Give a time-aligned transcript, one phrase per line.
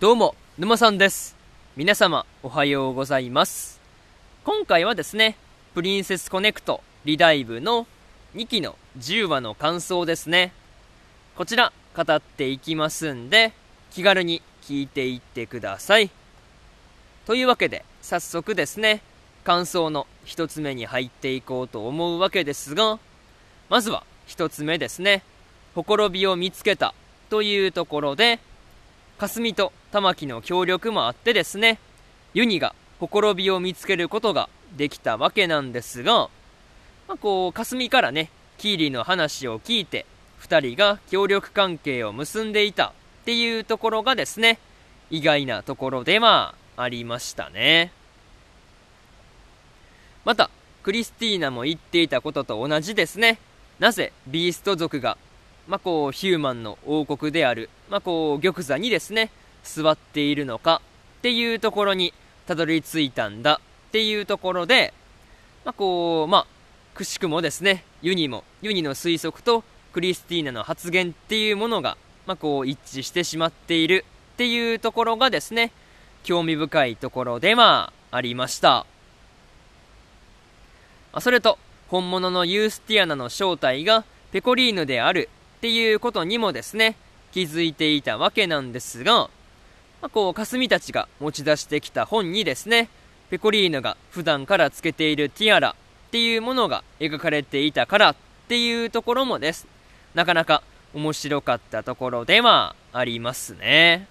[0.00, 1.36] どうも、沼さんです。
[1.76, 3.82] 皆様、おはようございます。
[4.44, 5.36] 今回はですね、
[5.74, 7.86] プリンセスコネクトリダイブの
[8.34, 10.54] 2期の10話の感想ですね。
[11.36, 13.52] こちら、語っていきますんで、
[13.90, 16.08] 気軽に聞いていってください。
[17.26, 19.02] というわけで、早速ですね、
[19.44, 22.98] 感想の一つ目に入っていこうと思うわけですが、
[23.68, 25.22] まずは一つ目ですね、
[25.74, 26.94] ほころびを見つけた
[27.28, 28.38] というところで、
[29.20, 31.78] 霞と玉木の協力もあってですね、
[32.32, 34.48] ユニがほころびを見つけることが
[34.78, 36.30] できたわけなんですが、
[37.06, 40.06] まあ、こう、霞からね、キーリの話を聞いて、
[40.38, 42.92] 二人が協力関係を結んでいたっ
[43.26, 44.58] ていうところがですね、
[45.10, 47.92] 意外なところではありましたね。
[50.24, 50.48] また、
[50.82, 53.38] クリスティーナも言っていたことと同じですね。
[53.80, 55.18] なぜビースト族が
[55.70, 59.30] まあ、こう、ヒューマンの王国である、まあ、こう、玉座にですね、
[59.62, 60.82] 座っているのか
[61.18, 62.12] っていうところに
[62.48, 64.92] たどり着いたんだっていうところで、
[65.64, 66.46] まあ、こう、まあ、
[66.96, 75.70] くしくもですね、ユニも、ユニの推測とクリスティーナの発言っていうものが、まあ、こう、一致してしまっているっていうところがですね、
[76.24, 78.86] 興味深いところでまあ、りました。
[81.20, 85.28] それと、本物のユースティアナの正体がペコリーヌである
[85.60, 86.96] っていうことにもですね、
[87.32, 89.28] 気づいていたわけなんですが、
[90.00, 92.88] まあ、こう、霞たちが持ち出してきた本にですね、
[93.28, 95.76] ペコリーヌが普段からつけているティアラ
[96.08, 98.16] っていうものが描かれていたからっ
[98.48, 99.66] ていうところもです。
[100.14, 100.62] なかなか
[100.94, 104.08] 面白かったところではありますね。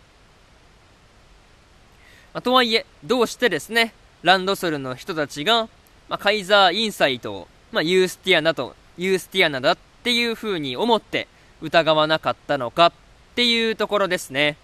[2.31, 5.63] まあ、とはいえ、どうしてですね、ランドソルの人たちが、
[6.09, 11.27] まあ、カイザーインサイトを、まあ、ユースティアナと、ユースティアナだっていう風に思って
[11.61, 12.91] 疑わなかったのかっ
[13.35, 14.57] ていうところですね。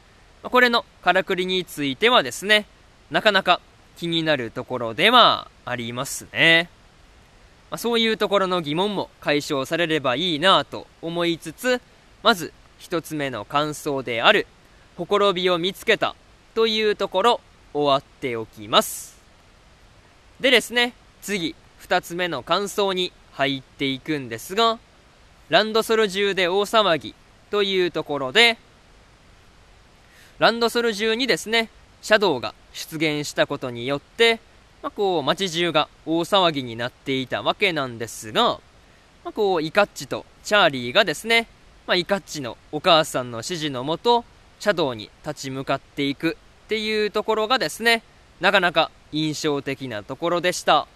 [0.43, 2.65] これのからくりについてはですね、
[3.09, 3.59] なかなか
[3.97, 6.69] 気になるところではありますね。
[7.71, 11.81] まあ、そういうところの疑問も解消されればいいなぁと思いつつ、
[12.21, 14.45] まず一つ目の感想である、
[14.97, 16.15] ほころびを見つけた
[16.53, 17.41] というところ
[17.73, 19.17] 終わっておきます。
[20.39, 24.79] でですね、次、二つ目の感想に入っていくんですが、
[25.49, 27.15] ランドソル中で大騒ぎ
[27.51, 28.57] というところで、
[30.39, 31.69] ランドソル中にですね、
[32.01, 34.39] シャドウが出現したことによって、
[34.81, 38.59] まあ、こう、街中が大騒ぎになっていたわけなんですが、
[39.23, 41.47] まあ、こう、イカッチとチャーリーがですね、
[41.87, 44.25] まあ、イカッチのお母さんの指示のもと、
[44.59, 48.03] シャドウに立ち向かっていくっていうところがですね、
[48.41, 50.87] なかなか印象的なところでした。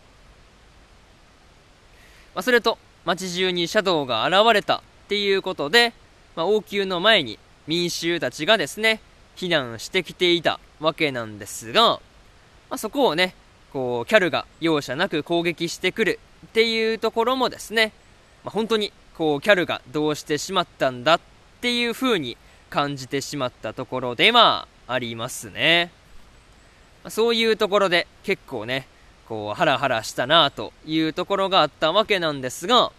[2.35, 2.77] まあ、それと、
[3.15, 5.93] 街中にシャドウが現れたっていうことで、
[6.35, 9.01] まあ、王宮の前に民衆たちがですね、
[9.35, 11.99] 避難してきていたわけなんですが、ま
[12.71, 13.33] あ、そこをね、
[13.73, 17.93] こう、キャルが容赦なく攻撃してくるっていうところもですね、
[18.43, 21.19] まあ、本当に、こう、キャルがどうしてしまったんだっ
[21.61, 22.37] ていう風に
[22.69, 25.91] 感じてしまったところではありますね。
[27.03, 28.85] ま、そういうところで結構ね、
[29.27, 32.91] こう、ハラハラしたなというところがあったわけなんですが、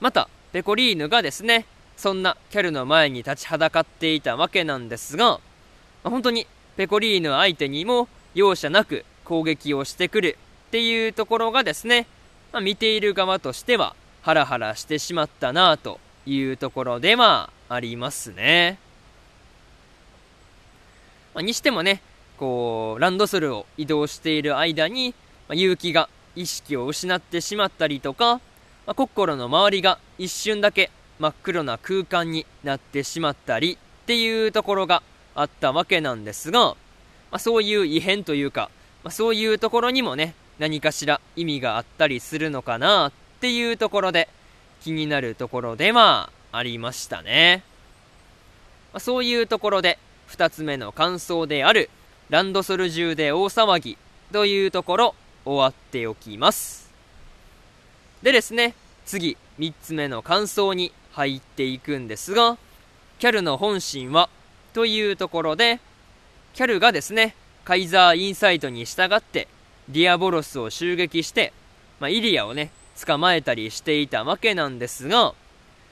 [0.00, 1.66] また、ペコリーヌがですね、
[1.96, 5.40] そんなキャルの前に立ちはだかっていたわけなんですが、ま
[6.04, 6.46] あ、本当に
[6.76, 10.38] ペコリーヌ相手にも容赦なく攻撃をしてくる
[10.68, 12.06] っていうところがですね、
[12.52, 18.78] まあ、見ている側としてはハラハラしてしまったなというところではありますね。
[21.34, 22.02] まあ、にしてもね、
[22.38, 25.14] こう、ランドソルを移動している間に、
[25.48, 28.40] まあ、結城が意識を失ってしまったりとか、
[28.90, 30.90] まあ、コッコロの周りが一瞬だけ
[31.20, 35.04] 真っ黒な空間になってしまったりっていうところが
[35.36, 36.76] あったわけなんですが、ま
[37.30, 38.68] あ、そういう異変というか、
[39.04, 44.28] まあ、そういうところにもね、何かしら意味があったりするのかなっていうところで
[44.80, 47.62] 気になるところではありましたね。
[48.92, 51.90] まあ、そういうところで二つ目の感想である
[52.28, 53.96] ランドソル中で大騒ぎ
[54.32, 55.14] というところ
[55.44, 56.90] 終わっておきます。
[58.22, 58.74] でですね、
[59.10, 62.56] 次、三つ目の感想に入っていくんですが、
[63.18, 64.30] キャルの本心は
[64.72, 65.80] というところで、
[66.54, 67.34] キャルがですね、
[67.64, 69.48] カイザーインサイトに従って、
[69.88, 71.52] ディアボロスを襲撃して、
[71.98, 72.70] まあ、イリアをね、
[73.04, 75.34] 捕まえたりしていたわけなんですが、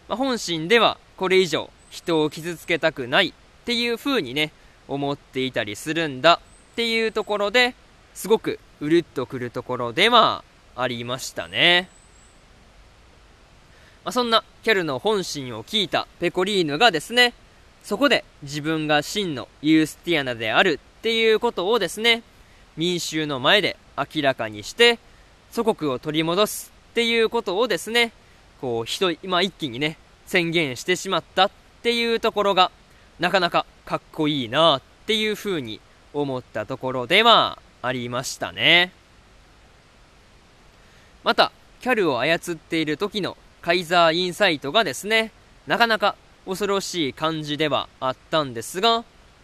[0.08, 3.32] まあ、本心ではこれ以上人を傷つけたくないっ
[3.64, 4.52] ていう風にね、
[4.86, 6.40] 思っていたりするんだ
[6.72, 7.74] っていうところで、
[8.14, 10.44] すごくうるっとくるところでは
[10.76, 11.97] ありましたね。
[14.08, 17.34] まあ、そんなキャルの本心を聞いたペコリーヌがですね、
[17.84, 22.22] そこで自分が真のユースティアナであるっていうことをですね、
[22.78, 24.98] 民衆の前で明らかにして、
[25.50, 28.12] 祖国を取り戻すっていうことをですね、
[28.62, 31.50] こう、人、今一気にね、宣言してしまったっ
[31.82, 32.70] ていうところが、
[33.18, 35.82] なかなかかっこいいなっていうふうに
[36.14, 38.90] 思ったところではありましたね。
[41.24, 41.52] また、
[41.82, 43.36] キャルを操っている時の
[43.68, 45.30] カイザーインサイトがですね、
[45.66, 46.16] なかなか
[46.46, 49.00] 恐ろしい感じではあったんですが、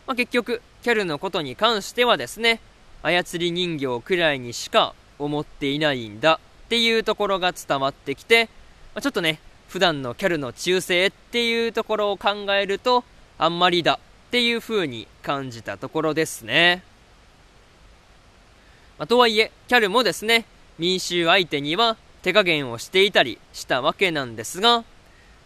[0.06, 2.58] まあ、結局、キャルのことに関してはですね、
[3.02, 8.46] 操り人形くらいにしか思っていないんだっていうところが伝わってきて、
[8.94, 13.04] まあ、ちょっとね、普段のキャルの忠誠っていうところを考えると、
[13.36, 16.82] あんまりだっていう風に感じたところですね。
[18.98, 20.46] まあ、とはいえ、キャルもですね、
[20.78, 24.78] 民衆相手には手加減をしていたりしたわけなんですが、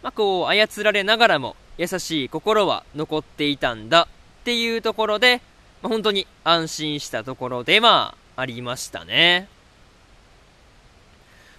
[0.04, 4.06] まあ、こう操られながらも優しい心は残っていたんだ
[4.42, 5.42] っていうところで、
[5.82, 9.48] まあ、本当に安心したところではありましたね。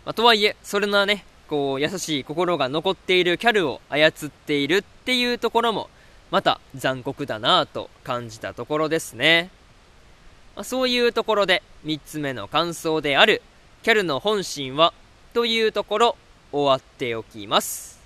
[0.05, 5.89] まあ、とはいえ、それなね、こう優しい心が残っているキャルを操っているっていうところも、
[6.31, 9.49] また残酷だなぁと感じたところですね。
[10.55, 13.41] まあ、そういうところで3つ目の感想である
[13.83, 14.93] キャルの本心は
[15.33, 16.15] というところ
[16.51, 17.99] 終わっておきます。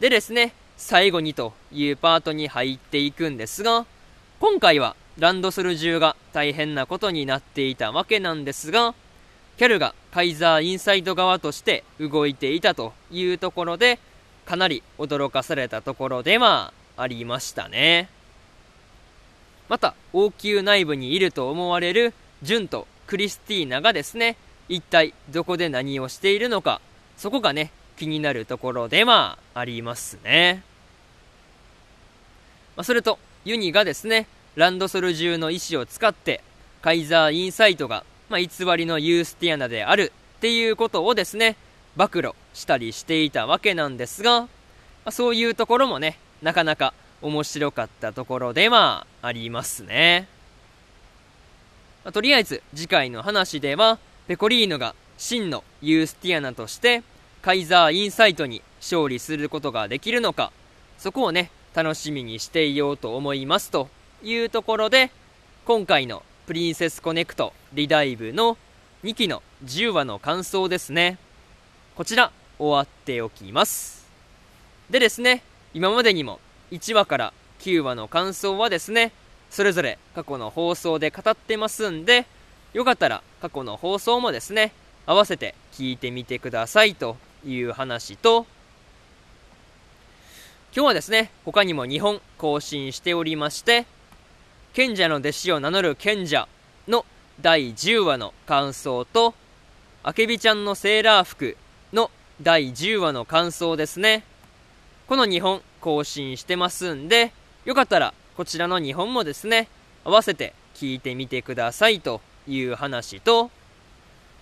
[0.00, 3.86] でですね、最後にというパートに入っていくんですが、
[4.40, 8.94] 今回はランドソル銃が大変なことになっていたわけなんですが、
[9.56, 13.98] キャルがカイザーインサイド側として動いていたというところで、
[14.44, 18.08] かなり驚かされたところではありましたね。
[19.68, 24.36] また、王宮内部にいると思われるジュンとクリスティーナがですね、
[24.68, 26.80] 一体どこで何をしているのか、
[27.16, 30.62] そこがね、気になるところではありますね。
[32.76, 36.42] まあ、それと、ユニがですね、ランドソル銃の意志を使って、
[36.80, 41.56] カイザーインサイトが、まあ、偽りのユースティアナであるっていうことをですね、
[41.96, 44.48] 暴露したりしていたわけなんですが、ま
[45.06, 50.28] あ、そういうところもね、なかなか面白かったところではありますね。
[52.04, 53.98] まあ、とりあえず次回の話では、
[54.28, 57.02] ペコリーノが真のユースティアナとして
[57.40, 60.52] カイザーインサイトに勝利することができるのか、
[60.98, 63.88] そこをね、楽しみにしていようと思いますと
[64.22, 65.10] いうところで、
[65.64, 68.58] 今回のプリンセスコネクトリダイブの
[69.02, 71.16] 2期の10話の感想ですね。
[71.96, 74.06] こちら、終わっておきます。
[74.90, 75.42] でですね、
[75.72, 76.38] 今までにも
[76.70, 79.12] 1話から9話の感想はですね、
[79.48, 82.26] それぞれ過去の放送で語ってますんで、
[82.74, 84.72] よかったら過去の放送もですね、
[85.06, 87.16] 合わせて聞いてみてくださいと
[87.46, 88.46] いう話と、
[90.76, 93.86] 今日はですね、他にも2本更新しておりまして、
[94.74, 96.46] 賢者の弟子を名乗る賢者
[96.86, 97.06] の
[97.40, 99.34] 第10話の感想と、
[100.02, 101.56] あけびちゃんのセーラー服
[101.94, 102.10] の
[102.42, 104.24] 第10話の感想ですね。
[105.08, 107.32] この2本更新してますんで、
[107.64, 109.68] よかったらこちらの2本もですね、
[110.04, 113.50] 合わせて聞いてみてくださいという話と、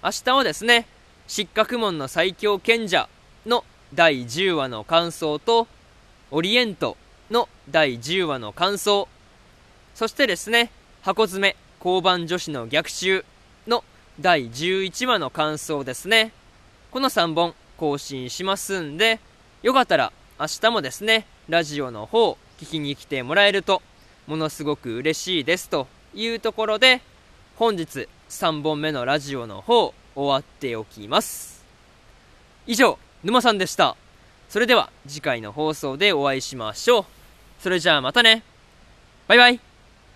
[0.02, 0.86] 明日はですね、
[1.26, 3.08] 失格門の最強賢者
[3.44, 3.64] の
[3.94, 5.66] 第10話の感想と、
[6.30, 6.96] オリエント
[7.30, 9.08] の第10話の感想、
[9.94, 10.70] そしてですね、
[11.02, 13.24] 箱詰め交番女子の逆襲
[13.66, 13.84] の
[14.20, 16.32] 第11話の感想ですね。
[16.90, 19.20] この3本更新しますんで、
[19.62, 23.82] よかったら明日もですね、ラジオの方聞きに来てもらえると、
[24.26, 27.00] ものすごく嬉しいですというところで、
[27.56, 31.64] 本日3本目のラジオの方終わっておきます。
[32.66, 33.96] 以上、沼さんでした。
[34.50, 37.04] それでは次回の放送でお会いしましょう。
[37.58, 38.42] それじゃあまたね。
[39.26, 39.65] バイバイ。